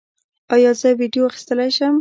[0.53, 1.89] ایا زه ویډیو اخیستلی شم؟